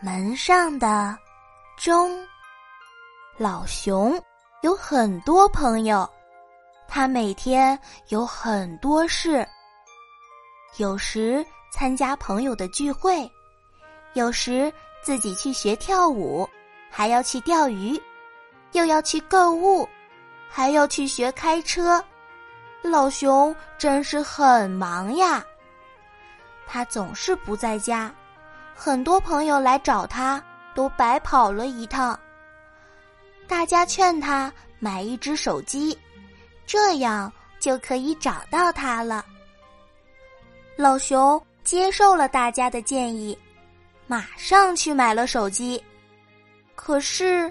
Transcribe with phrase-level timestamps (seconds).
[0.00, 1.16] 门上的
[1.78, 2.22] 钟，
[3.38, 4.22] 老熊
[4.60, 6.08] 有很多朋友，
[6.86, 7.78] 他每天
[8.08, 9.46] 有很多事。
[10.76, 13.28] 有时参加朋友的聚会，
[14.12, 14.70] 有时
[15.02, 16.46] 自己去学跳舞，
[16.90, 17.98] 还要去钓鱼，
[18.72, 19.88] 又要去购物，
[20.46, 22.04] 还要去学开车。
[22.82, 25.42] 老熊真是很忙呀，
[26.66, 28.14] 他总是不在家。
[28.78, 30.40] 很多朋友来找他，
[30.74, 32.16] 都白跑了一趟。
[33.48, 35.98] 大家劝他买一只手机，
[36.66, 39.24] 这样就可以找到他了。
[40.76, 43.36] 老熊接受了大家的建议，
[44.06, 45.82] 马上去买了手机。
[46.74, 47.50] 可是，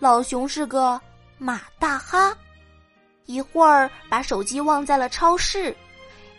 [0.00, 1.00] 老熊是个
[1.38, 2.36] 马大哈，
[3.26, 5.74] 一会儿把手机忘在了超市，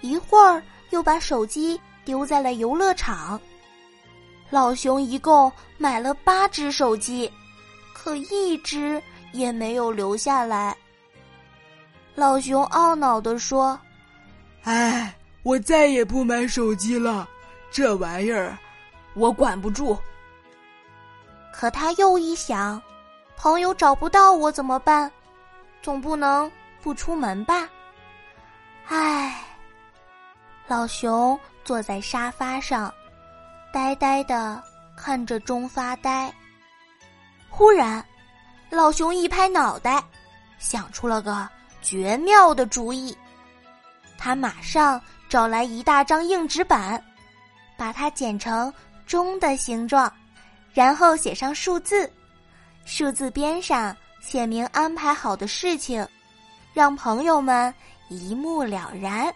[0.00, 3.38] 一会儿又把手机丢在了游乐场。
[4.52, 7.32] 老熊一共买了八只手机，
[7.94, 10.76] 可一只也没有留下来。
[12.14, 13.80] 老熊懊恼地说
[14.64, 17.26] ：“哎，我再也不买手机了，
[17.70, 18.54] 这玩意儿
[19.14, 19.98] 我管不住。”
[21.50, 22.80] 可他又一想，
[23.38, 25.10] 朋友找不到我怎么办？
[25.80, 27.66] 总不能不出门吧？
[28.86, 29.42] 唉，
[30.68, 32.92] 老熊坐在沙发上。
[33.72, 34.62] 呆呆的
[34.96, 36.32] 看着钟发呆。
[37.48, 38.04] 忽然，
[38.70, 40.02] 老熊一拍脑袋，
[40.58, 41.48] 想出了个
[41.80, 43.16] 绝妙的主意。
[44.18, 47.02] 他马上找来一大张硬纸板，
[47.76, 48.72] 把它剪成
[49.06, 50.12] 钟的形状，
[50.72, 52.10] 然后写上数字，
[52.84, 56.06] 数字边上写明安排好的事情，
[56.72, 57.74] 让朋友们
[58.08, 59.32] 一目了然。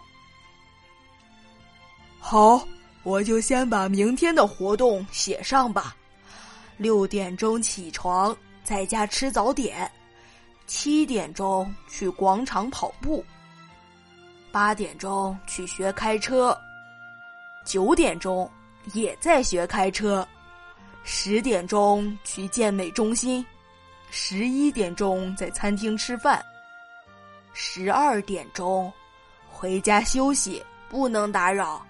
[2.20, 2.62] 好。
[3.06, 5.94] 我就先把明天的活动写上吧。
[6.76, 9.88] 六点钟起床，在家吃早点；
[10.66, 13.22] 七点钟去广场跑步；
[14.50, 16.52] 八点钟去学开车；
[17.64, 18.50] 九点钟
[18.92, 20.26] 也在学开车；
[21.04, 23.40] 十点钟去健美中心；
[24.10, 26.40] 十一点钟在餐厅吃饭；
[27.52, 28.92] 十二点钟
[29.48, 31.86] 回家休息，不能打扰。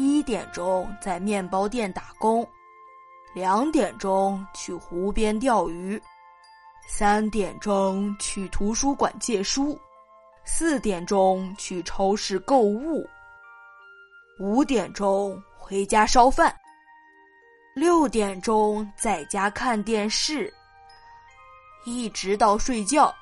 [0.00, 2.48] 一点钟在面包店打工，
[3.34, 6.02] 两点钟去湖边钓鱼，
[6.88, 9.78] 三点钟去图书馆借书，
[10.42, 13.06] 四点钟去超市购物，
[14.38, 16.54] 五点钟回家烧饭，
[17.74, 20.50] 六点钟在家看电视，
[21.84, 23.14] 一直到睡觉。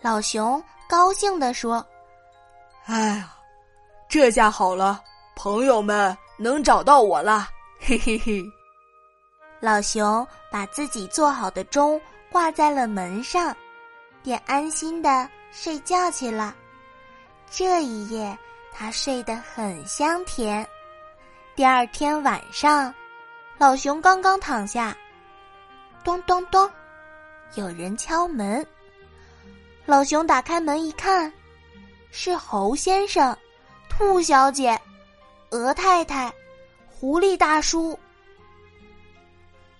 [0.00, 1.86] 老熊高兴地说
[2.86, 3.23] ：“哎呀！”
[4.14, 5.02] 这下好了，
[5.34, 7.48] 朋友们能找到我了，
[7.80, 8.44] 嘿嘿嘿。
[9.58, 13.52] 老熊把自己做好的钟挂在了门上，
[14.22, 16.54] 便安心的睡觉去了。
[17.50, 18.38] 这一夜，
[18.72, 20.64] 他睡得很香甜。
[21.56, 22.94] 第二天晚上，
[23.58, 24.96] 老熊刚刚躺下，
[26.04, 26.70] 咚咚咚，
[27.56, 28.64] 有人敲门。
[29.84, 31.32] 老熊打开门一看，
[32.12, 33.36] 是猴先生。
[33.96, 34.76] 兔小姐、
[35.50, 36.32] 鹅太太、
[36.88, 37.96] 狐狸大叔，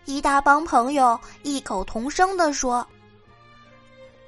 [0.04, 2.86] 一大帮朋友异口同声地说：“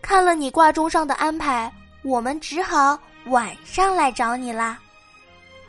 [0.03, 4.77] 看了你挂钟上的安排，我们只好晚上来找你啦。”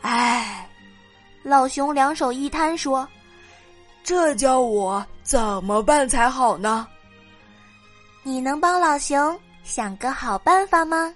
[0.01, 0.67] 哎，
[1.44, 3.07] 老熊两手一摊说
[4.03, 6.88] ：“这叫我怎么办才好呢？
[8.24, 11.15] 你能帮老熊想个好办法吗？”